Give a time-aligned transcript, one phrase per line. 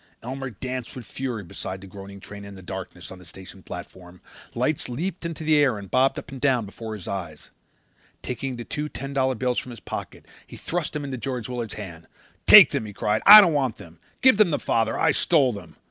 [0.23, 3.61] Elmer Cowley danced with fury beside the groaning train in the darkness on the station
[3.61, 4.19] platform.
[4.55, 7.51] Lights leaped into the air and bobbed up and down before his eyes.
[8.23, 11.75] Taking the two ten dollar bills from his pocket he thrust them into George Willard's
[11.75, 12.07] hand.
[12.47, 13.21] "Take them," he cried.
[13.27, 13.99] "I don't want them.
[14.21, 14.97] Give them to father.
[14.99, 15.75] I stole them."